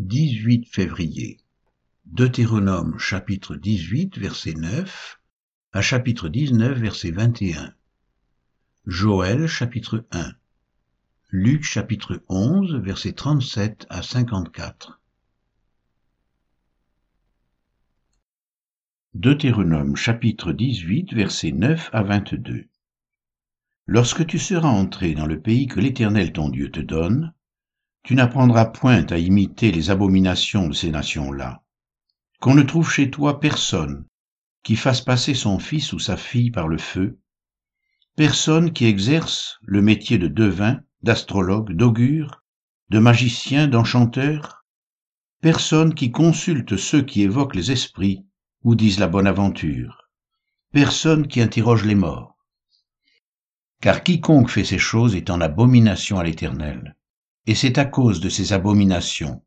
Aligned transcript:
18 0.00 0.66
février. 0.66 1.38
Deutéronome 2.04 2.98
chapitre 2.98 3.54
18 3.54 4.18
verset 4.18 4.54
9 4.54 5.20
à 5.72 5.82
chapitre 5.82 6.28
19 6.28 6.76
verset 6.80 7.12
21. 7.12 7.72
Joël 8.86 9.46
chapitre 9.46 10.04
1. 10.10 10.32
Luc 11.30 11.62
chapitre 11.62 12.24
11 12.28 12.74
verset 12.82 13.12
37 13.12 13.86
à 13.88 14.02
54. 14.02 15.00
Deutéronome 19.14 19.94
chapitre 19.94 20.52
18 20.52 21.14
verset 21.14 21.52
9 21.52 21.90
à 21.92 22.02
22. 22.02 22.64
Lorsque 23.86 24.26
tu 24.26 24.40
seras 24.40 24.70
entré 24.70 25.14
dans 25.14 25.26
le 25.26 25.40
pays 25.40 25.68
que 25.68 25.78
l'Éternel 25.78 26.32
ton 26.32 26.48
Dieu 26.48 26.72
te 26.72 26.80
donne, 26.80 27.32
tu 28.04 28.14
n'apprendras 28.14 28.66
point 28.66 29.06
à 29.06 29.16
imiter 29.16 29.72
les 29.72 29.90
abominations 29.90 30.68
de 30.68 30.74
ces 30.74 30.90
nations-là. 30.90 31.62
Qu'on 32.38 32.54
ne 32.54 32.62
trouve 32.62 32.90
chez 32.90 33.10
toi 33.10 33.40
personne 33.40 34.04
qui 34.62 34.76
fasse 34.76 35.00
passer 35.00 35.32
son 35.32 35.58
fils 35.58 35.94
ou 35.94 35.98
sa 35.98 36.18
fille 36.18 36.50
par 36.50 36.68
le 36.68 36.76
feu, 36.76 37.18
personne 38.14 38.74
qui 38.74 38.84
exerce 38.84 39.58
le 39.62 39.80
métier 39.80 40.18
de 40.18 40.28
devin, 40.28 40.80
d'astrologue, 41.02 41.72
d'augure, 41.72 42.42
de 42.90 42.98
magicien, 42.98 43.68
d'enchanteur, 43.68 44.66
personne 45.40 45.94
qui 45.94 46.12
consulte 46.12 46.76
ceux 46.76 47.02
qui 47.02 47.22
évoquent 47.22 47.56
les 47.56 47.72
esprits 47.72 48.26
ou 48.64 48.74
disent 48.74 48.98
la 48.98 49.08
bonne 49.08 49.26
aventure, 49.26 50.10
personne 50.72 51.26
qui 51.26 51.40
interroge 51.40 51.84
les 51.84 51.94
morts. 51.94 52.36
Car 53.80 54.02
quiconque 54.02 54.50
fait 54.50 54.64
ces 54.64 54.78
choses 54.78 55.14
est 55.14 55.30
en 55.30 55.40
abomination 55.40 56.18
à 56.18 56.24
l'Éternel 56.24 56.96
et 57.46 57.54
c'est 57.54 57.78
à 57.78 57.84
cause 57.84 58.20
de 58.20 58.28
ces 58.28 58.52
abominations 58.52 59.44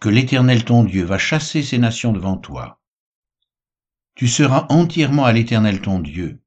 que 0.00 0.08
l'Éternel 0.08 0.64
ton 0.64 0.84
Dieu 0.84 1.04
va 1.04 1.18
chasser 1.18 1.62
ces 1.62 1.78
nations 1.78 2.12
devant 2.12 2.36
toi. 2.36 2.80
Tu 4.14 4.28
seras 4.28 4.66
entièrement 4.70 5.24
à 5.24 5.32
l'Éternel 5.32 5.80
ton 5.80 5.98
Dieu, 5.98 6.42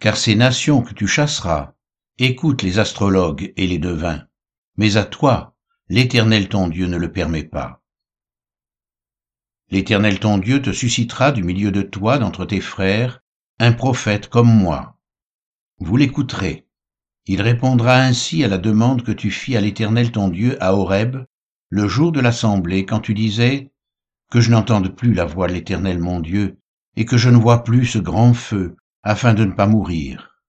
car 0.00 0.16
ces 0.16 0.34
nations 0.34 0.82
que 0.82 0.94
tu 0.94 1.06
chasseras 1.06 1.74
écoutent 2.18 2.62
les 2.62 2.78
astrologues 2.78 3.52
et 3.56 3.66
les 3.66 3.78
devins, 3.78 4.26
mais 4.76 4.96
à 4.96 5.04
toi, 5.04 5.56
l'Éternel 5.88 6.48
ton 6.48 6.68
Dieu 6.68 6.86
ne 6.86 6.96
le 6.96 7.12
permet 7.12 7.44
pas. 7.44 7.82
L'Éternel 9.70 10.18
ton 10.18 10.38
Dieu 10.38 10.60
te 10.60 10.72
suscitera 10.72 11.30
du 11.30 11.44
milieu 11.44 11.70
de 11.70 11.82
toi, 11.82 12.18
d'entre 12.18 12.44
tes 12.44 12.60
frères, 12.60 13.20
un 13.60 13.72
prophète 13.72 14.28
comme 14.28 14.52
moi. 14.52 14.98
Vous 15.78 15.96
l'écouterez, 15.96 16.66
il 17.32 17.42
répondra 17.42 17.94
ainsi 17.94 18.42
à 18.42 18.48
la 18.48 18.58
demande 18.58 19.04
que 19.04 19.12
tu 19.12 19.30
fis 19.30 19.56
à 19.56 19.60
l'Éternel 19.60 20.10
ton 20.10 20.26
Dieu 20.26 20.60
à 20.60 20.74
Horeb, 20.74 21.16
le 21.68 21.86
jour 21.86 22.10
de 22.10 22.18
l'assemblée, 22.18 22.84
quand 22.84 22.98
tu 22.98 23.14
disais, 23.14 23.70
Que 24.32 24.40
je 24.40 24.50
n'entende 24.50 24.88
plus 24.96 25.14
la 25.14 25.26
voix 25.26 25.46
de 25.46 25.52
l'Éternel 25.52 26.00
mon 26.00 26.18
Dieu, 26.18 26.58
et 26.96 27.04
que 27.04 27.16
je 27.16 27.30
ne 27.30 27.36
vois 27.36 27.62
plus 27.62 27.86
ce 27.86 28.00
grand 28.00 28.34
feu, 28.34 28.74
afin 29.04 29.32
de 29.32 29.44
ne 29.44 29.52
pas 29.52 29.68
mourir. 29.68 30.40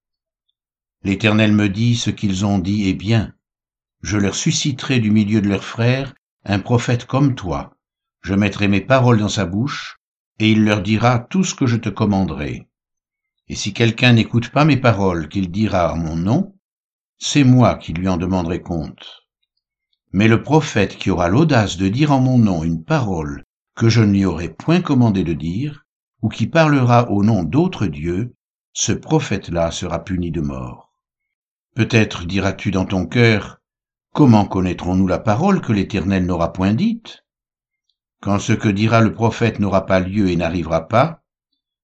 L'Éternel 1.03 1.51
me 1.51 1.69
dit, 1.69 1.95
ce 1.95 2.09
qu'ils 2.09 2.47
ont 2.47 2.57
dit 2.57 2.89
est 2.89 2.95
bien. 2.95 3.31
Je 4.01 4.17
leur 4.17 4.33
susciterai 4.33 4.99
du 4.99 5.11
milieu 5.11 5.39
de 5.39 5.49
leurs 5.49 5.63
frères 5.63 6.15
un 6.45 6.57
prophète 6.57 7.05
comme 7.05 7.35
toi. 7.35 7.77
Je 8.23 8.33
mettrai 8.33 8.67
mes 8.67 8.81
paroles 8.81 9.19
dans 9.19 9.29
sa 9.29 9.45
bouche, 9.45 9.97
et 10.39 10.49
il 10.49 10.65
leur 10.65 10.81
dira 10.81 11.19
tout 11.19 11.43
ce 11.43 11.53
que 11.53 11.67
je 11.67 11.77
te 11.77 11.89
commanderai. 11.89 12.67
Et 13.49 13.55
si 13.55 13.71
quelqu'un 13.71 14.13
n'écoute 14.13 14.49
pas 14.49 14.65
mes 14.65 14.77
paroles 14.77 15.29
qu'il 15.29 15.51
dira 15.51 15.93
en 15.93 15.97
mon 15.97 16.15
nom, 16.15 16.55
c'est 17.23 17.43
moi 17.43 17.75
qui 17.75 17.93
lui 17.93 18.07
en 18.07 18.17
demanderai 18.17 18.63
compte. 18.63 19.27
Mais 20.11 20.27
le 20.27 20.41
prophète 20.41 20.97
qui 20.97 21.11
aura 21.11 21.29
l'audace 21.29 21.77
de 21.77 21.87
dire 21.87 22.11
en 22.11 22.19
mon 22.19 22.39
nom 22.39 22.63
une 22.63 22.83
parole 22.83 23.43
que 23.75 23.89
je 23.89 24.01
ne 24.01 24.11
lui 24.11 24.25
aurai 24.25 24.49
point 24.49 24.81
commandé 24.81 25.23
de 25.23 25.33
dire, 25.33 25.85
ou 26.23 26.29
qui 26.29 26.47
parlera 26.47 27.11
au 27.11 27.23
nom 27.23 27.43
d'autres 27.43 27.85
dieux, 27.85 28.33
ce 28.73 28.91
prophète-là 28.91 29.69
sera 29.69 30.03
puni 30.03 30.31
de 30.31 30.41
mort. 30.41 30.95
Peut-être 31.75 32.25
diras-tu 32.25 32.71
dans 32.71 32.85
ton 32.85 33.05
cœur, 33.05 33.59
Comment 34.13 34.45
connaîtrons-nous 34.45 35.07
la 35.07 35.19
parole 35.19 35.61
que 35.61 35.71
l'Éternel 35.71 36.25
n'aura 36.25 36.51
point 36.51 36.73
dite? 36.73 37.23
Quand 38.19 38.39
ce 38.39 38.51
que 38.53 38.67
dira 38.67 38.99
le 38.99 39.13
prophète 39.13 39.59
n'aura 39.59 39.85
pas 39.85 39.99
lieu 39.99 40.29
et 40.29 40.35
n'arrivera 40.35 40.87
pas, 40.87 41.21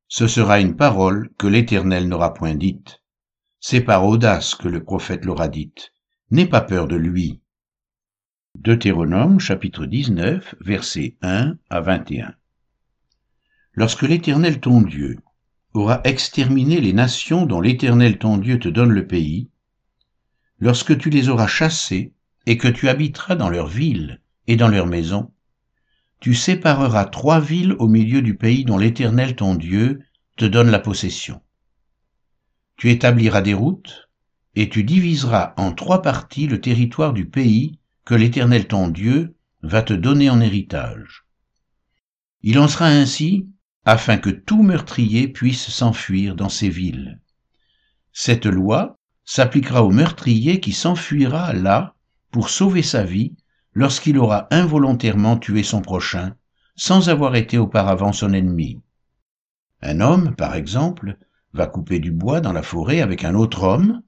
ce 0.07 0.27
sera 0.27 0.59
une 0.59 0.75
parole 0.75 1.29
que 1.37 1.47
l'Éternel 1.47 2.09
n'aura 2.09 2.33
point 2.33 2.55
dite. 2.55 3.03
C'est 3.59 3.81
par 3.81 4.05
audace 4.05 4.53
que 4.53 4.67
le 4.67 4.83
prophète 4.83 5.25
l'aura 5.25 5.47
dite. 5.47 5.91
N'aie 6.29 6.45
pas 6.45 6.61
peur 6.61 6.87
de 6.87 6.95
lui. 6.95 7.41
Deutéronome 8.53 9.39
chapitre 9.39 9.87
19 9.87 10.55
versets 10.61 11.17
1 11.23 11.55
à 11.71 11.81
21. 11.81 12.35
Lorsque 13.73 14.03
l'Éternel 14.03 14.59
ton 14.59 14.81
Dieu 14.81 15.17
aura 15.73 16.01
exterminé 16.03 16.79
les 16.79 16.93
nations 16.93 17.47
dont 17.47 17.59
l'Éternel 17.59 18.19
ton 18.19 18.37
Dieu 18.37 18.59
te 18.59 18.69
donne 18.69 18.91
le 18.91 19.07
pays, 19.07 19.49
lorsque 20.59 20.95
tu 20.95 21.09
les 21.09 21.27
auras 21.27 21.47
chassées 21.47 22.13
et 22.45 22.57
que 22.57 22.67
tu 22.67 22.89
habiteras 22.89 23.35
dans 23.35 23.49
leurs 23.49 23.67
villes 23.67 24.21
et 24.45 24.55
dans 24.55 24.69
leurs 24.69 24.87
maisons, 24.87 25.31
tu 26.19 26.35
sépareras 26.35 27.05
trois 27.05 27.39
villes 27.39 27.75
au 27.79 27.87
milieu 27.87 28.21
du 28.21 28.37
pays 28.37 28.65
dont 28.65 28.77
l'Éternel 28.77 29.35
ton 29.35 29.55
Dieu 29.55 30.03
te 30.35 30.45
donne 30.45 30.69
la 30.69 30.79
possession 30.79 31.41
tu 32.77 32.91
établiras 32.91 33.41
des 33.41 33.53
routes, 33.53 34.09
et 34.55 34.69
tu 34.69 34.83
diviseras 34.83 35.53
en 35.57 35.71
trois 35.71 36.01
parties 36.01 36.47
le 36.47 36.61
territoire 36.61 37.13
du 37.13 37.27
pays 37.27 37.79
que 38.05 38.15
l'Éternel 38.15 38.67
ton 38.67 38.87
Dieu 38.87 39.35
va 39.61 39.81
te 39.81 39.93
donner 39.93 40.29
en 40.29 40.39
héritage. 40.39 41.25
Il 42.41 42.59
en 42.59 42.67
sera 42.67 42.87
ainsi 42.87 43.47
afin 43.85 44.17
que 44.17 44.29
tout 44.29 44.63
meurtrier 44.63 45.27
puisse 45.27 45.69
s'enfuir 45.69 46.35
dans 46.35 46.49
ces 46.49 46.69
villes. 46.69 47.19
Cette 48.13 48.45
loi 48.45 48.97
s'appliquera 49.25 49.83
au 49.83 49.91
meurtrier 49.91 50.59
qui 50.59 50.71
s'enfuira 50.71 51.53
là 51.53 51.95
pour 52.31 52.49
sauver 52.49 52.83
sa 52.83 53.03
vie 53.03 53.35
lorsqu'il 53.73 54.17
aura 54.17 54.47
involontairement 54.51 55.37
tué 55.37 55.63
son 55.63 55.81
prochain 55.81 56.35
sans 56.75 57.09
avoir 57.09 57.35
été 57.35 57.57
auparavant 57.57 58.13
son 58.13 58.33
ennemi. 58.33 58.79
Un 59.81 59.99
homme, 60.01 60.35
par 60.35 60.55
exemple, 60.55 61.17
va 61.57 61.67
couper 61.67 61.99
du 61.99 62.11
bois 62.11 62.39
dans 62.39 62.53
la 62.53 62.61
forêt 62.61 63.01
avec 63.01 63.25
un 63.25 63.33
autre 63.33 63.63
homme, 63.63 64.01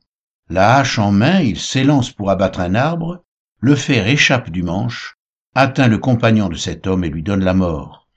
la 0.50 0.78
hache 0.78 1.00
en 1.00 1.12
main, 1.12 1.42
il 1.42 1.60
s'élance 1.60 2.12
pour 2.12 2.30
abattre 2.30 2.60
un 2.60 2.76
arbre, 2.76 3.26
le 3.60 3.76
fer 3.76 4.08
échappe 4.08 4.52
du 4.52 4.64
manche, 4.64 5.18
atteint 5.56 5.88
le 5.88 5.98
compagnon 5.98 6.48
de 6.48 6.56
cet 6.56 6.88
homme 6.88 7.04
et 7.04 7.10
lui 7.10 7.24
donne 7.24 7.44
la 7.44 7.54
mort. 7.54 8.08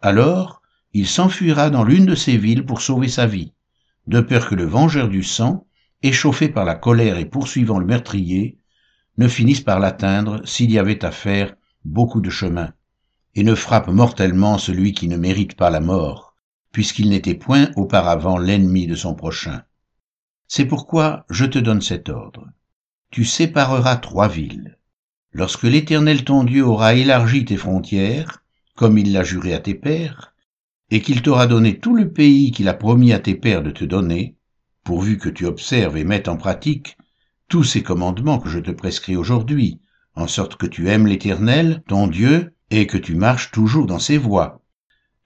Alors, 0.00 0.60
il 0.92 1.06
s'enfuira 1.06 1.70
dans 1.70 1.82
l'une 1.82 2.06
de 2.06 2.14
ces 2.14 2.36
villes 2.36 2.64
pour 2.64 2.82
sauver 2.82 3.08
sa 3.08 3.26
vie, 3.26 3.54
de 4.06 4.20
peur 4.20 4.48
que 4.48 4.54
le 4.54 4.64
vengeur 4.64 5.08
du 5.08 5.22
sang, 5.22 5.66
échauffé 6.02 6.48
par 6.48 6.64
la 6.64 6.74
colère 6.74 7.18
et 7.18 7.26
poursuivant 7.26 7.78
le 7.78 7.86
meurtrier, 7.86 8.58
ne 9.16 9.28
finisse 9.28 9.62
par 9.62 9.80
l'atteindre 9.80 10.46
s'il 10.46 10.70
y 10.70 10.78
avait 10.78 11.04
à 11.04 11.10
faire 11.10 11.54
beaucoup 11.84 12.20
de 12.20 12.30
chemin, 12.30 12.72
et 13.34 13.42
ne 13.42 13.54
frappe 13.54 13.88
mortellement 13.88 14.58
celui 14.58 14.92
qui 14.92 15.08
ne 15.08 15.16
mérite 15.16 15.56
pas 15.56 15.70
la 15.70 15.80
mort 15.80 16.27
puisqu'il 16.72 17.08
n'était 17.08 17.34
point 17.34 17.70
auparavant 17.76 18.38
l'ennemi 18.38 18.86
de 18.86 18.94
son 18.94 19.14
prochain. 19.14 19.62
C'est 20.46 20.66
pourquoi 20.66 21.24
je 21.30 21.44
te 21.44 21.58
donne 21.58 21.82
cet 21.82 22.08
ordre. 22.08 22.46
Tu 23.10 23.24
sépareras 23.24 23.96
trois 23.96 24.28
villes. 24.28 24.78
Lorsque 25.32 25.64
l'Éternel 25.64 26.24
ton 26.24 26.44
Dieu 26.44 26.64
aura 26.64 26.94
élargi 26.94 27.44
tes 27.44 27.56
frontières, 27.56 28.42
comme 28.74 28.98
il 28.98 29.12
l'a 29.12 29.24
juré 29.24 29.54
à 29.54 29.60
tes 29.60 29.74
pères, 29.74 30.34
et 30.90 31.02
qu'il 31.02 31.22
t'aura 31.22 31.46
donné 31.46 31.78
tout 31.78 31.94
le 31.94 32.10
pays 32.10 32.50
qu'il 32.50 32.68
a 32.68 32.74
promis 32.74 33.12
à 33.12 33.18
tes 33.18 33.34
pères 33.34 33.62
de 33.62 33.70
te 33.70 33.84
donner, 33.84 34.36
pourvu 34.84 35.18
que 35.18 35.28
tu 35.28 35.44
observes 35.44 35.96
et 35.96 36.04
mettes 36.04 36.28
en 36.28 36.36
pratique 36.36 36.96
tous 37.48 37.64
ces 37.64 37.82
commandements 37.82 38.38
que 38.38 38.48
je 38.48 38.58
te 38.58 38.70
prescris 38.70 39.16
aujourd'hui, 39.16 39.80
en 40.14 40.26
sorte 40.26 40.56
que 40.56 40.66
tu 40.66 40.88
aimes 40.88 41.06
l'Éternel, 41.06 41.82
ton 41.88 42.06
Dieu, 42.06 42.54
et 42.70 42.86
que 42.86 42.98
tu 42.98 43.14
marches 43.14 43.50
toujours 43.50 43.86
dans 43.86 43.98
ses 43.98 44.18
voies, 44.18 44.62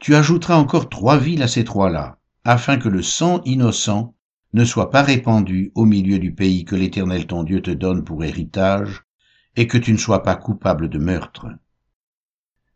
tu 0.02 0.16
ajouteras 0.16 0.56
encore 0.56 0.88
trois 0.88 1.16
villes 1.16 1.44
à 1.44 1.48
ces 1.48 1.62
trois-là, 1.62 2.18
afin 2.42 2.76
que 2.76 2.88
le 2.88 3.02
sang 3.02 3.40
innocent 3.44 4.16
ne 4.52 4.64
soit 4.64 4.90
pas 4.90 5.02
répandu 5.02 5.70
au 5.76 5.84
milieu 5.84 6.18
du 6.18 6.34
pays 6.34 6.64
que 6.64 6.74
l'Éternel 6.74 7.28
ton 7.28 7.44
Dieu 7.44 7.62
te 7.62 7.70
donne 7.70 8.02
pour 8.02 8.24
héritage, 8.24 9.04
et 9.54 9.68
que 9.68 9.78
tu 9.78 9.92
ne 9.92 9.98
sois 9.98 10.24
pas 10.24 10.34
coupable 10.34 10.88
de 10.88 10.98
meurtre. 10.98 11.46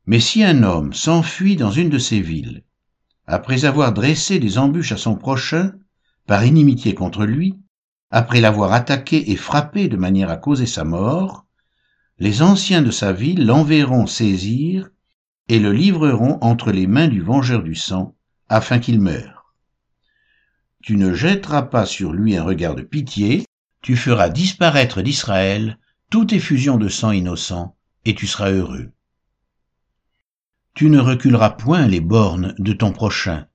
Mais 0.07 0.21
si 0.21 0.45
un 0.45 0.63
homme 0.63 0.93
s'enfuit 0.93 1.57
dans 1.57 1.73
une 1.73 1.91
de 1.91 1.99
ces 1.99 2.21
villes, 2.21 2.63
après 3.27 3.65
avoir 3.65 3.93
dressé 3.93 4.39
des 4.39 4.57
embûches 4.57 4.93
à 4.93 4.97
son 4.97 5.17
prochain, 5.17 5.73
par 6.29 6.45
inimitié 6.45 6.95
contre 6.95 7.25
lui, 7.25 7.59
après 8.13 8.41
l'avoir 8.41 8.73
attaqué 8.73 9.33
et 9.33 9.37
frappé 9.37 9.89
de 9.89 9.97
manière 9.97 10.31
à 10.31 10.37
causer 10.37 10.67
sa 10.67 10.85
mort, 10.85 11.45
les 12.21 12.41
anciens 12.43 12.83
de 12.83 12.93
sa 12.93 13.13
ville 13.13 13.45
l'enverront 13.47 14.07
saisir 14.07 14.91
et 15.49 15.59
le 15.59 15.73
livreront 15.73 16.39
entre 16.41 16.73
les 16.73 16.87
mains 16.87 17.09
du 17.09 17.21
vengeur 17.21 17.63
du 17.63 17.75
sang, 17.75 18.15
afin 18.49 18.79
qu'il 18.79 19.01
meure. 19.01 19.55
Tu 20.83 20.97
ne 20.97 21.15
jetteras 21.15 21.63
pas 21.63 21.87
sur 21.87 22.13
lui 22.13 22.37
un 22.37 22.45
regard 22.45 22.75
de 22.75 22.83
pitié, 22.83 23.45
tu 23.83 23.97
feras 23.97 24.29
disparaître 24.29 25.03
d'Israël 25.03 25.79
toute 26.11 26.33
effusion 26.33 26.77
de 26.79 26.89
sang 26.89 27.11
innocent, 27.11 27.77
et 28.05 28.15
tu 28.15 28.27
seras 28.27 28.51
heureux. 28.51 28.93
Tu 30.75 30.91
ne 30.91 30.99
reculeras 30.99 31.51
point 31.51 31.87
les 31.87 32.01
bornes 32.01 32.55
de 32.59 32.73
ton 32.73 32.93
prochain, 32.93 33.47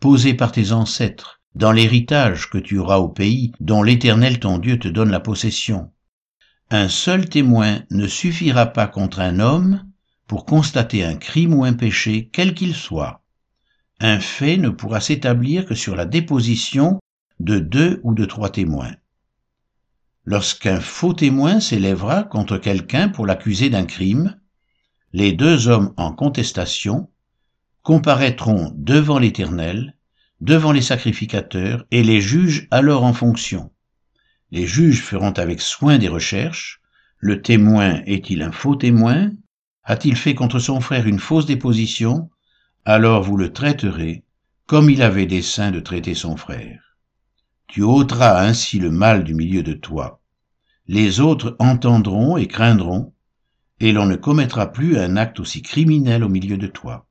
posées 0.00 0.34
par 0.34 0.50
tes 0.50 0.72
ancêtres, 0.72 1.40
dans 1.54 1.72
l'héritage 1.72 2.48
que 2.48 2.58
tu 2.58 2.78
auras 2.78 2.98
au 2.98 3.08
pays 3.08 3.52
dont 3.60 3.82
l'Éternel 3.82 4.40
ton 4.40 4.58
Dieu 4.58 4.78
te 4.78 4.88
donne 4.88 5.10
la 5.10 5.20
possession. 5.20 5.92
Un 6.70 6.88
seul 6.88 7.28
témoin 7.28 7.82
ne 7.90 8.06
suffira 8.06 8.66
pas 8.66 8.86
contre 8.86 9.20
un 9.20 9.40
homme 9.40 9.89
pour 10.30 10.44
constater 10.44 11.02
un 11.02 11.16
crime 11.16 11.54
ou 11.54 11.64
un 11.64 11.72
péché, 11.72 12.30
quel 12.32 12.54
qu'il 12.54 12.76
soit. 12.76 13.24
Un 13.98 14.20
fait 14.20 14.58
ne 14.58 14.68
pourra 14.68 15.00
s'établir 15.00 15.66
que 15.66 15.74
sur 15.74 15.96
la 15.96 16.04
déposition 16.04 17.00
de 17.40 17.58
deux 17.58 18.00
ou 18.04 18.14
de 18.14 18.24
trois 18.26 18.50
témoins. 18.50 18.94
Lorsqu'un 20.24 20.78
faux 20.78 21.14
témoin 21.14 21.58
s'élèvera 21.58 22.22
contre 22.22 22.58
quelqu'un 22.58 23.08
pour 23.08 23.26
l'accuser 23.26 23.70
d'un 23.70 23.84
crime, 23.84 24.38
les 25.12 25.32
deux 25.32 25.66
hommes 25.66 25.94
en 25.96 26.12
contestation 26.12 27.10
comparaîtront 27.82 28.72
devant 28.76 29.18
l'Éternel, 29.18 29.96
devant 30.40 30.70
les 30.70 30.80
sacrificateurs, 30.80 31.84
et 31.90 32.04
les 32.04 32.20
juges 32.20 32.68
alors 32.70 33.02
en 33.02 33.14
fonction. 33.14 33.72
Les 34.52 34.68
juges 34.68 35.02
feront 35.02 35.32
avec 35.32 35.60
soin 35.60 35.98
des 35.98 36.06
recherches. 36.06 36.80
Le 37.18 37.42
témoin 37.42 38.00
est-il 38.06 38.42
un 38.42 38.52
faux 38.52 38.76
témoin 38.76 39.32
A-t-il 39.90 40.16
fait 40.16 40.34
contre 40.34 40.58
son 40.58 40.80
frère 40.80 41.06
une 41.06 41.18
fausse 41.18 41.46
déposition? 41.46 42.30
Alors 42.84 43.22
vous 43.22 43.36
le 43.36 43.52
traiterez 43.52 44.24
comme 44.66 44.88
il 44.88 45.02
avait 45.02 45.26
dessein 45.26 45.70
de 45.70 45.80
traiter 45.80 46.14
son 46.14 46.36
frère 46.36 46.90
tu 47.70 47.82
ôteras 47.82 48.44
ainsi 48.44 48.80
le 48.80 48.90
mal 48.90 49.22
du 49.22 49.32
milieu 49.32 49.62
de 49.62 49.74
toi. 49.74 50.20
Les 50.88 51.20
autres 51.20 51.54
entendront 51.60 52.36
et 52.36 52.48
craindront, 52.48 53.14
et 53.78 53.92
l'on 53.92 54.06
ne 54.06 54.16
commettra 54.16 54.72
plus 54.72 54.98
un 54.98 55.16
acte 55.16 55.38
aussi 55.38 55.62
criminel 55.62 56.24
au 56.24 56.28
milieu 56.28 56.58
de 56.58 56.66
toi. 56.66 57.06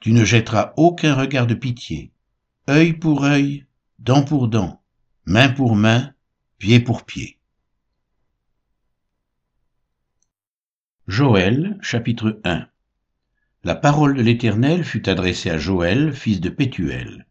Tu 0.00 0.12
ne 0.12 0.24
jetteras 0.24 0.72
aucun 0.76 1.14
regard 1.14 1.46
de 1.46 1.54
pitié, 1.54 2.10
œil 2.68 2.94
pour 2.94 3.22
œil, 3.22 3.64
dent 4.00 4.24
pour 4.24 4.48
dent, 4.48 4.82
main 5.24 5.48
pour 5.50 5.76
main, 5.76 6.12
pied 6.58 6.80
pour 6.80 7.04
pied. 7.04 7.35
Joël 11.08 11.78
chapitre 11.82 12.40
1 12.42 12.66
La 13.62 13.76
parole 13.76 14.16
de 14.16 14.22
l'Éternel 14.22 14.82
fut 14.82 15.08
adressée 15.08 15.50
à 15.50 15.56
Joël, 15.56 16.12
fils 16.12 16.40
de 16.40 16.48
Pétuel. 16.48 17.28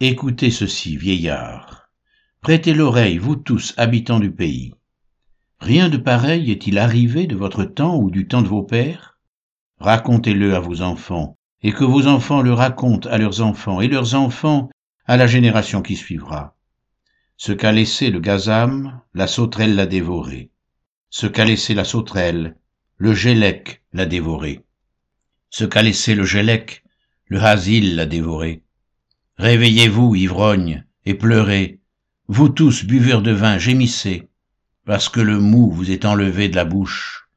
Écoutez 0.00 0.50
ceci, 0.50 0.98
vieillards. 0.98 1.88
Prêtez 2.42 2.74
l'oreille, 2.74 3.16
vous 3.16 3.36
tous, 3.36 3.72
habitants 3.78 4.20
du 4.20 4.30
pays. 4.30 4.74
Rien 5.58 5.88
de 5.88 5.96
pareil 5.96 6.50
est-il 6.50 6.76
arrivé 6.76 7.26
de 7.26 7.34
votre 7.34 7.64
temps 7.64 7.96
ou 7.96 8.10
du 8.10 8.28
temps 8.28 8.42
de 8.42 8.48
vos 8.48 8.62
pères? 8.62 9.18
Racontez-le 9.80 10.54
à 10.54 10.60
vos 10.60 10.82
enfants, 10.82 11.38
et 11.62 11.72
que 11.72 11.84
vos 11.84 12.06
enfants 12.06 12.42
le 12.42 12.52
racontent 12.52 13.08
à 13.08 13.16
leurs 13.16 13.40
enfants, 13.40 13.80
et 13.80 13.88
leurs 13.88 14.14
enfants 14.14 14.68
à 15.06 15.16
la 15.16 15.26
génération 15.26 15.80
qui 15.80 15.96
suivra. 15.96 16.58
Ce 17.38 17.52
qu'a 17.52 17.72
laissé 17.72 18.10
le 18.10 18.20
gazam, 18.20 19.00
la 19.14 19.26
sauterelle 19.26 19.76
l'a 19.76 19.86
dévoré. 19.86 20.50
Ce 21.08 21.26
qu'a 21.26 21.46
laissé 21.46 21.72
la 21.72 21.84
sauterelle, 21.84 22.54
le 22.98 23.14
gélec 23.14 23.82
l'a 23.92 24.06
dévoré. 24.06 24.62
Ce 25.50 25.64
qu'a 25.64 25.82
laissé 25.82 26.14
le 26.14 26.24
gélec, 26.24 26.82
le 27.26 27.42
hasil 27.42 27.94
l'a 27.94 28.06
dévoré. 28.06 28.62
Réveillez-vous, 29.36 30.14
ivrognes, 30.14 30.86
et 31.04 31.12
pleurez. 31.12 31.80
Vous 32.26 32.48
tous, 32.48 32.86
buveurs 32.86 33.20
de 33.20 33.32
vin, 33.32 33.58
gémissez, 33.58 34.30
parce 34.86 35.10
que 35.10 35.20
le 35.20 35.38
mou 35.38 35.70
vous 35.70 35.90
est 35.90 36.06
enlevé 36.06 36.48
de 36.48 36.56
la 36.56 36.64
bouche. 36.64 37.28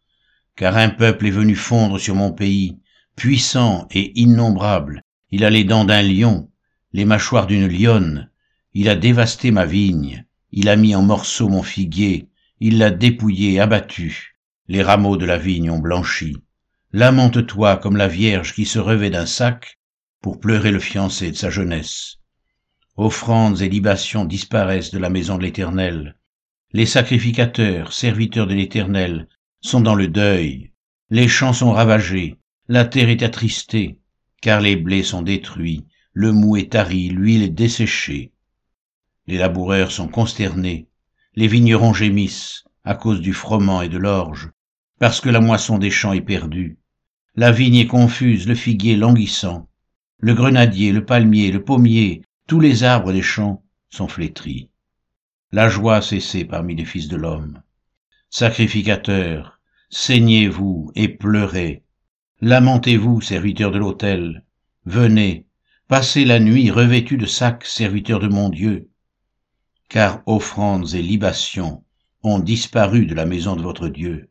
Car 0.55 0.77
un 0.77 0.89
peuple 0.89 1.27
est 1.27 1.31
venu 1.31 1.55
fondre 1.55 1.99
sur 1.99 2.15
mon 2.15 2.31
pays, 2.31 2.79
puissant 3.17 3.85
et 3.91 4.17
innombrable. 4.17 5.03
Il 5.29 5.43
a 5.43 5.49
les 5.49 5.65
dents 5.65 5.85
d'un 5.85 6.01
lion, 6.01 6.49
les 6.93 7.03
mâchoires 7.05 7.47
d'une 7.47 7.67
lionne. 7.67 8.29
Il 8.73 8.87
a 8.87 8.95
dévasté 8.95 9.51
ma 9.51 9.65
vigne, 9.65 10.25
il 10.53 10.69
a 10.69 10.77
mis 10.77 10.95
en 10.95 11.01
morceaux 11.01 11.49
mon 11.49 11.63
figuier, 11.63 12.29
il 12.61 12.77
l'a 12.77 12.91
dépouillé, 12.91 13.59
abattu. 13.59 14.38
Les 14.71 14.83
rameaux 14.83 15.17
de 15.17 15.25
la 15.25 15.39
vigne 15.39 15.71
ont 15.71 15.79
blanchi. 15.79 16.37
Lamente-toi 16.91 17.77
comme 17.77 17.97
la 17.97 18.07
Vierge 18.07 18.53
qui 18.53 18.65
se 18.65 18.77
revêt 18.77 19.09
d'un 19.09 19.25
sac, 19.25 19.79
pour 20.21 20.39
pleurer 20.39 20.69
le 20.69 20.77
fiancé 20.77 21.31
de 21.31 21.35
sa 21.35 21.49
jeunesse. 21.49 22.17
Offrandes 22.95 23.63
et 23.63 23.67
libations 23.67 24.25
disparaissent 24.25 24.91
de 24.91 24.99
la 24.99 25.09
maison 25.09 25.39
de 25.39 25.41
l'Éternel. 25.41 26.19
Les 26.71 26.85
sacrificateurs, 26.85 27.93
serviteurs 27.93 28.45
de 28.45 28.53
l'Éternel, 28.53 29.27
sont 29.59 29.81
dans 29.81 29.95
le 29.95 30.07
deuil. 30.07 30.71
Les 31.09 31.27
champs 31.27 31.53
sont 31.53 31.71
ravagés, 31.71 32.35
la 32.67 32.85
terre 32.85 33.09
est 33.09 33.23
attristée, 33.23 33.97
car 34.39 34.61
les 34.61 34.75
blés 34.75 35.01
sont 35.01 35.23
détruits, 35.23 35.87
le 36.13 36.31
mou 36.31 36.57
est 36.57 36.73
tari, 36.73 37.09
l'huile 37.09 37.41
est 37.41 37.49
desséchée. 37.49 38.33
Les 39.25 39.39
laboureurs 39.39 39.91
sont 39.91 40.09
consternés, 40.09 40.89
les 41.33 41.47
vignerons 41.47 41.95
gémissent 41.95 42.65
à 42.83 42.93
cause 42.93 43.19
du 43.19 43.33
froment 43.33 43.81
et 43.81 43.89
de 43.89 43.97
l'orge, 43.97 44.51
parce 44.99 45.21
que 45.21 45.29
la 45.29 45.39
moisson 45.39 45.77
des 45.77 45.91
champs 45.91 46.13
est 46.13 46.21
perdue. 46.21 46.77
La 47.35 47.51
vigne 47.51 47.77
est 47.77 47.87
confuse, 47.87 48.47
le 48.47 48.55
figuier 48.55 48.97
languissant, 48.97 49.69
le 50.19 50.33
grenadier, 50.33 50.91
le 50.91 51.05
palmier, 51.05 51.51
le 51.51 51.63
pommier, 51.63 52.23
tous 52.47 52.59
les 52.59 52.83
arbres 52.83 53.13
des 53.13 53.21
champs 53.21 53.63
sont 53.89 54.09
flétris. 54.09 54.69
La 55.53 55.69
joie 55.69 55.97
a 55.97 56.01
cessé 56.01 56.43
parmi 56.43 56.75
les 56.75 56.83
fils 56.83 57.07
de 57.07 57.15
l'homme. 57.15 57.61
Sacrificateurs, 58.29 59.61
saignez-vous 59.89 60.91
et 60.95 61.07
pleurez. 61.07 61.83
Lamentez-vous, 62.41 63.21
serviteurs 63.21 63.71
de 63.71 63.79
l'autel. 63.79 64.45
Venez, 64.85 65.45
passez 65.87 66.25
la 66.25 66.39
nuit 66.39 66.69
revêtus 66.69 67.17
de 67.17 67.25
sacs, 67.25 67.65
serviteurs 67.65 68.19
de 68.19 68.27
mon 68.27 68.49
Dieu. 68.49 68.89
Car 69.87 70.21
offrandes 70.25 70.93
et 70.93 71.01
libations 71.01 71.83
ont 72.21 72.39
disparu 72.39 73.05
de 73.05 73.15
la 73.15 73.25
maison 73.25 73.55
de 73.55 73.61
votre 73.61 73.87
Dieu. 73.87 74.29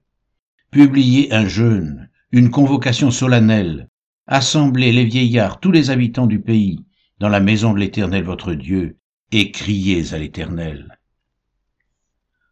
Publiez 0.70 1.32
un 1.32 1.49
jeûne, 1.49 2.11
une 2.31 2.50
convocation 2.50 3.11
solennelle, 3.11 3.88
assemblez 4.26 4.93
les 4.93 5.06
vieillards, 5.06 5.61
tous 5.61 5.73
les 5.73 5.88
habitants 5.88 6.26
du 6.26 6.41
pays, 6.41 6.85
dans 7.19 7.31
la 7.31 7.41
maison 7.41 7.73
de 7.73 7.79
l'Éternel 7.79 8.23
votre 8.23 8.53
Dieu, 8.53 8.99
et 9.32 9.50
criez 9.50 10.12
à 10.12 10.19
l'Éternel. 10.19 10.99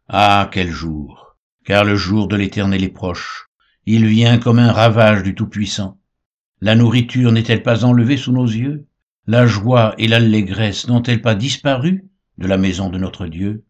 Ah, 0.07 0.49
quel 0.51 0.71
jour 0.71 1.37
Car 1.63 1.83
le 1.83 1.95
jour 1.95 2.27
de 2.27 2.35
l'Éternel 2.35 2.83
est 2.83 2.89
proche. 2.89 3.49
Il 3.85 4.07
vient 4.07 4.39
comme 4.39 4.57
un 4.57 4.71
ravage 4.71 5.21
du 5.21 5.35
Tout-Puissant. 5.35 5.99
La 6.59 6.73
nourriture 6.73 7.31
n'est-elle 7.31 7.61
pas 7.61 7.85
enlevée 7.85 8.17
sous 8.17 8.31
nos 8.31 8.47
yeux? 8.47 8.87
La 9.27 9.45
joie 9.45 9.93
et 9.99 10.07
l'allégresse 10.07 10.87
n'ont-elles 10.87 11.21
pas 11.21 11.35
disparu 11.35 12.09
de 12.39 12.47
la 12.47 12.57
maison 12.57 12.89
de 12.89 12.97
notre 12.97 13.27
Dieu? 13.27 13.63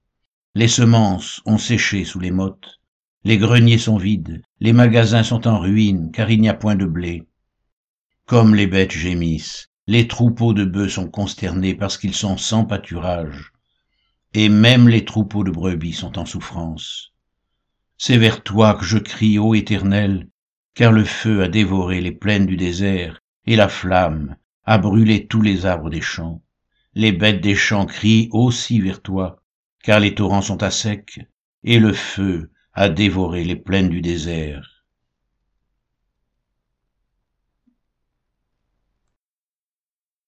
Les 0.56 0.70
semences 0.70 1.42
ont 1.46 1.58
séché 1.58 2.06
sous 2.06 2.20
les 2.20 2.32
mottes. 2.32 2.80
Les 3.24 3.38
greniers 3.38 3.78
sont 3.78 3.98
vides, 3.98 4.42
les 4.60 4.74
magasins 4.74 5.24
sont 5.24 5.48
en 5.48 5.60
ruine, 5.60 6.12
car 6.12 6.30
il 6.30 6.40
n'y 6.40 6.50
a 6.50 6.54
point 6.54 6.76
de 6.76 6.86
blé. 6.86 7.28
Comme 8.26 8.56
les 8.56 8.68
bêtes 8.68 8.92
gémissent, 8.92 9.70
les 9.88 10.08
troupeaux 10.08 10.54
de 10.54 10.66
bœufs 10.66 10.90
sont 10.90 11.10
consternés 11.10 11.74
parce 11.74 11.98
qu'ils 11.98 12.14
sont 12.14 12.38
sans 12.38 12.66
pâturage, 12.66 13.54
et 14.34 14.50
même 14.50 14.88
les 14.90 15.06
troupeaux 15.06 15.44
de 15.44 15.52
brebis 15.52 15.94
sont 15.94 16.20
en 16.20 16.26
souffrance. 16.26 17.14
C'est 17.98 18.18
vers 18.18 18.44
toi 18.44 18.76
que 18.76 18.86
je 18.86 18.98
crie, 18.98 19.40
ô 19.40 19.56
Éternel, 19.56 20.28
car 20.76 20.92
le 20.92 21.06
feu 21.06 21.42
a 21.42 21.48
dévoré 21.48 22.02
les 22.02 22.12
plaines 22.12 22.46
du 22.46 22.58
désert, 22.58 23.22
et 23.46 23.56
la 23.56 23.70
flamme 23.70 24.36
a 24.66 24.78
brûlé 24.78 25.26
tous 25.26 25.42
les 25.42 25.66
arbres 25.66 25.90
des 25.90 26.02
champs. 26.02 26.44
Les 26.94 27.12
bêtes 27.12 27.42
des 27.42 27.56
champs 27.56 27.86
crient 27.86 28.30
aussi 28.32 28.82
vers 28.82 29.02
toi, 29.02 29.42
car 29.84 30.00
les 30.00 30.14
torrents 30.14 30.42
sont 30.42 30.62
à 30.62 30.70
sec, 30.70 31.20
et 31.64 31.80
le 31.80 31.94
feu 31.94 32.52
a 32.80 32.90
dévoré 32.90 33.44
les 33.44 33.56
plaines 33.56 33.90
du 33.90 34.02
désert. 34.02 34.86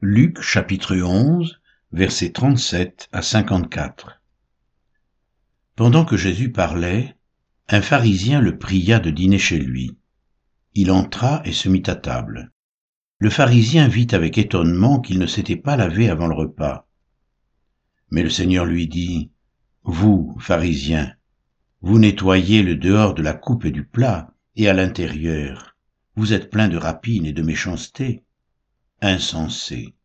Luc 0.01 0.41
chapitre 0.41 0.97
11, 0.97 1.61
versets 1.91 2.31
37 2.31 3.07
à 3.11 3.21
54. 3.21 4.23
Pendant 5.75 6.05
que 6.05 6.17
Jésus 6.17 6.51
parlait, 6.51 7.15
un 7.67 7.83
pharisien 7.83 8.41
le 8.41 8.57
pria 8.57 8.99
de 8.99 9.11
dîner 9.11 9.37
chez 9.37 9.59
lui. 9.59 9.99
Il 10.73 10.89
entra 10.89 11.43
et 11.45 11.53
se 11.53 11.69
mit 11.69 11.83
à 11.85 11.93
table. 11.93 12.51
Le 13.19 13.29
pharisien 13.29 13.87
vit 13.87 14.07
avec 14.11 14.39
étonnement 14.39 15.01
qu'il 15.01 15.19
ne 15.19 15.27
s'était 15.27 15.55
pas 15.55 15.77
lavé 15.77 16.09
avant 16.09 16.25
le 16.25 16.33
repas. 16.33 16.87
Mais 18.09 18.23
le 18.23 18.31
Seigneur 18.31 18.65
lui 18.65 18.87
dit, 18.87 19.29
Vous, 19.83 20.35
pharisien, 20.39 21.13
vous 21.81 21.99
nettoyez 21.99 22.61
le 22.61 22.75
dehors 22.75 23.13
de 23.13 23.21
la 23.21 23.33
coupe 23.33 23.65
et 23.65 23.71
du 23.71 23.85
plat, 23.85 24.33
et 24.55 24.67
à 24.67 24.73
l'intérieur, 24.73 25.77
vous 26.15 26.33
êtes 26.33 26.49
plein 26.49 26.67
de 26.67 26.77
rapine 26.77 27.25
et 27.25 27.33
de 27.33 27.41
méchanceté 27.41 28.23
insensé. 29.01 29.95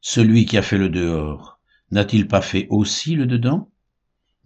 Celui 0.00 0.46
qui 0.46 0.56
a 0.56 0.62
fait 0.62 0.78
le 0.78 0.88
dehors, 0.88 1.60
n'a-t-il 1.90 2.28
pas 2.28 2.42
fait 2.42 2.68
aussi 2.70 3.16
le 3.16 3.26
dedans? 3.26 3.72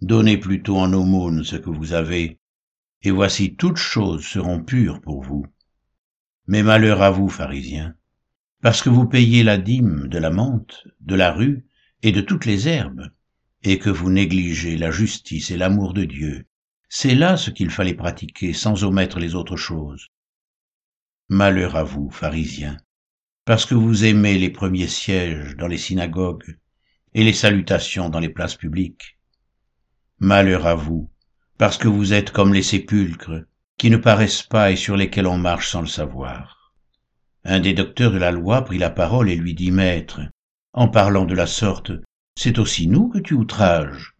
Donnez 0.01 0.37
plutôt 0.37 0.77
en 0.77 0.91
aumône 0.93 1.43
ce 1.43 1.55
que 1.55 1.69
vous 1.69 1.93
avez, 1.93 2.39
et 3.03 3.11
voici 3.11 3.55
toutes 3.55 3.77
choses 3.77 4.25
seront 4.25 4.63
pures 4.63 5.01
pour 5.01 5.21
vous. 5.21 5.45
Mais 6.47 6.63
malheur 6.63 7.03
à 7.03 7.11
vous, 7.11 7.29
pharisiens, 7.29 7.93
parce 8.61 8.81
que 8.81 8.89
vous 8.89 9.05
payez 9.05 9.43
la 9.43 9.59
dîme 9.59 10.07
de 10.07 10.17
la 10.17 10.31
menthe, 10.31 10.87
de 11.01 11.13
la 11.13 11.31
rue 11.31 11.65
et 12.01 12.11
de 12.11 12.21
toutes 12.21 12.45
les 12.45 12.67
herbes, 12.67 13.11
et 13.63 13.77
que 13.77 13.91
vous 13.91 14.09
négligez 14.09 14.77
la 14.77 14.89
justice 14.89 15.51
et 15.51 15.57
l'amour 15.57 15.93
de 15.93 16.05
Dieu. 16.05 16.47
C'est 16.93 17.15
là 17.15 17.37
ce 17.37 17.51
qu'il 17.51 17.69
fallait 17.69 17.93
pratiquer 17.93 18.51
sans 18.51 18.83
omettre 18.83 19.17
les 19.17 19.33
autres 19.33 19.55
choses. 19.55 20.09
Malheur 21.29 21.77
à 21.77 21.85
vous, 21.85 22.09
pharisiens, 22.09 22.75
parce 23.45 23.65
que 23.65 23.75
vous 23.75 24.03
aimez 24.03 24.37
les 24.37 24.49
premiers 24.49 24.89
sièges 24.89 25.55
dans 25.55 25.67
les 25.67 25.77
synagogues 25.77 26.59
et 27.13 27.23
les 27.23 27.31
salutations 27.31 28.09
dans 28.09 28.19
les 28.19 28.27
places 28.27 28.57
publiques. 28.57 29.17
Malheur 30.19 30.67
à 30.67 30.75
vous, 30.75 31.09
parce 31.57 31.77
que 31.77 31.87
vous 31.87 32.11
êtes 32.11 32.31
comme 32.31 32.53
les 32.53 32.61
sépulcres, 32.61 33.45
qui 33.77 33.89
ne 33.89 33.95
paraissent 33.95 34.43
pas 34.43 34.69
et 34.71 34.75
sur 34.75 34.97
lesquels 34.97 35.27
on 35.27 35.37
marche 35.37 35.69
sans 35.69 35.79
le 35.79 35.87
savoir. 35.87 36.73
Un 37.45 37.61
des 37.61 37.73
docteurs 37.73 38.11
de 38.11 38.17
la 38.17 38.31
loi 38.31 38.65
prit 38.65 38.79
la 38.79 38.89
parole 38.89 39.29
et 39.29 39.37
lui 39.37 39.53
dit, 39.53 39.71
Maître, 39.71 40.19
en 40.73 40.89
parlant 40.89 41.23
de 41.23 41.35
la 41.35 41.47
sorte, 41.47 41.93
c'est 42.37 42.59
aussi 42.59 42.87
nous 42.87 43.07
que 43.07 43.19
tu 43.19 43.33
outrages. 43.33 44.13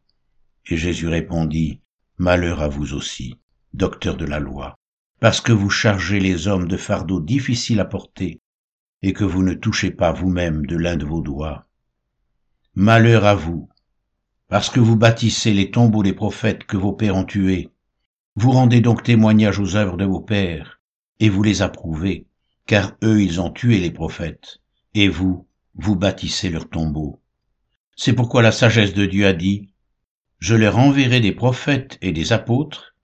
Et 0.68 0.78
Jésus 0.78 1.10
répondit, 1.10 1.81
Malheur 2.24 2.62
à 2.62 2.68
vous 2.68 2.94
aussi, 2.94 3.34
docteur 3.74 4.16
de 4.16 4.26
la 4.26 4.38
loi, 4.38 4.76
parce 5.20 5.42
que 5.42 5.52
vous 5.52 5.72
chargez 5.72 6.20
les 6.20 6.48
hommes 6.48 6.68
de 6.68 6.78
fardeaux 6.78 7.20
difficiles 7.20 7.80
à 7.80 7.86
porter, 7.86 8.40
et 9.02 9.12
que 9.12 9.24
vous 9.24 9.42
ne 9.42 9.56
touchez 9.56 9.90
pas 9.90 10.12
vous-même 10.12 10.68
de 10.68 10.78
l'un 10.78 10.98
de 10.98 11.06
vos 11.06 11.22
doigts. 11.22 11.66
Malheur 12.76 13.26
à 13.26 13.34
vous, 13.34 13.70
parce 14.50 14.70
que 14.70 14.80
vous 14.80 14.96
bâtissez 14.96 15.52
les 15.52 15.72
tombeaux 15.72 16.04
des 16.04 16.14
prophètes 16.14 16.66
que 16.66 16.78
vos 16.78 16.94
pères 16.94 17.16
ont 17.16 17.26
tués. 17.26 17.72
Vous 18.36 18.52
rendez 18.52 18.82
donc 18.82 19.02
témoignage 19.02 19.58
aux 19.58 19.76
œuvres 19.76 19.98
de 19.98 20.06
vos 20.06 20.22
pères, 20.22 20.80
et 21.20 21.30
vous 21.30 21.42
les 21.42 21.64
approuvez, 21.64 22.28
car 22.68 22.96
eux 23.04 23.20
ils 23.20 23.42
ont 23.42 23.50
tué 23.50 23.80
les 23.80 23.90
prophètes, 23.90 24.60
et 24.94 25.08
vous, 25.08 25.48
vous 25.74 25.96
bâtissez 25.96 26.52
leurs 26.52 26.70
tombeaux. 26.70 27.20
C'est 27.96 28.14
pourquoi 28.14 28.44
la 28.44 28.52
sagesse 28.52 28.94
de 28.94 29.08
Dieu 29.08 29.26
a 29.26 29.34
dit, 29.34 29.71
Je 30.42 30.56
leur 30.56 30.80
enverrai 30.80 31.20
des 31.20 31.34
prophètes 31.34 32.00
et 32.02 32.12
des 32.12 32.34
apôtres, 32.34 32.96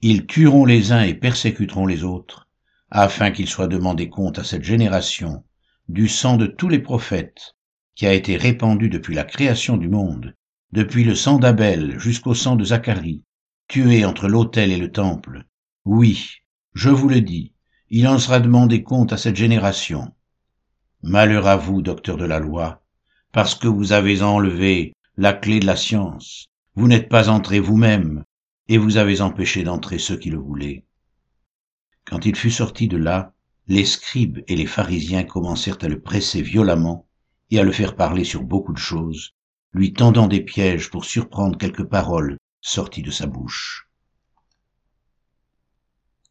ils 0.00 0.26
tueront 0.26 0.64
les 0.64 0.90
uns 0.90 1.04
et 1.04 1.14
persécuteront 1.14 1.86
les 1.86 2.02
autres, 2.02 2.48
afin 2.90 3.30
qu'il 3.30 3.46
soit 3.46 3.68
demandé 3.68 4.08
compte 4.08 4.40
à 4.40 4.44
cette 4.44 4.64
génération 4.64 5.44
du 5.88 6.08
sang 6.08 6.36
de 6.36 6.46
tous 6.46 6.68
les 6.68 6.80
prophètes, 6.80 7.54
qui 7.94 8.04
a 8.04 8.12
été 8.12 8.36
répandu 8.36 8.88
depuis 8.88 9.14
la 9.14 9.22
création 9.22 9.76
du 9.76 9.88
monde, 9.88 10.34
depuis 10.72 11.04
le 11.04 11.14
sang 11.14 11.38
d'Abel 11.38 12.00
jusqu'au 12.00 12.34
sang 12.34 12.56
de 12.56 12.64
Zacharie, 12.64 13.22
tué 13.68 14.04
entre 14.04 14.26
l'autel 14.26 14.72
et 14.72 14.76
le 14.76 14.90
temple. 14.90 15.44
Oui, 15.84 16.30
je 16.74 16.90
vous 16.90 17.08
le 17.08 17.20
dis, 17.20 17.54
il 17.90 18.08
en 18.08 18.18
sera 18.18 18.40
demandé 18.40 18.82
compte 18.82 19.12
à 19.12 19.18
cette 19.18 19.36
génération. 19.36 20.12
Malheur 21.04 21.46
à 21.46 21.56
vous, 21.56 21.80
docteur 21.80 22.16
de 22.16 22.24
la 22.24 22.40
loi, 22.40 22.82
parce 23.30 23.54
que 23.54 23.68
vous 23.68 23.92
avez 23.92 24.20
enlevé 24.22 24.94
la 25.16 25.32
clé 25.32 25.60
de 25.60 25.66
la 25.66 25.76
science, 25.76 26.48
vous 26.74 26.88
n'êtes 26.88 27.08
pas 27.08 27.28
entré 27.28 27.60
vous-même, 27.60 28.24
et 28.68 28.78
vous 28.78 28.96
avez 28.96 29.20
empêché 29.20 29.62
d'entrer 29.62 29.98
ceux 29.98 30.16
qui 30.16 30.30
le 30.30 30.38
voulaient. 30.38 30.84
Quand 32.04 32.24
il 32.24 32.34
fut 32.34 32.50
sorti 32.50 32.88
de 32.88 32.96
là, 32.96 33.34
les 33.66 33.84
scribes 33.84 34.40
et 34.48 34.56
les 34.56 34.66
pharisiens 34.66 35.24
commencèrent 35.24 35.78
à 35.82 35.88
le 35.88 36.00
presser 36.00 36.42
violemment 36.42 37.06
et 37.50 37.58
à 37.58 37.62
le 37.62 37.72
faire 37.72 37.94
parler 37.94 38.24
sur 38.24 38.42
beaucoup 38.42 38.72
de 38.72 38.78
choses, 38.78 39.34
lui 39.72 39.92
tendant 39.92 40.26
des 40.26 40.40
pièges 40.40 40.90
pour 40.90 41.04
surprendre 41.04 41.58
quelques 41.58 41.84
paroles 41.84 42.38
sorties 42.60 43.02
de 43.02 43.10
sa 43.10 43.26
bouche. 43.26 43.88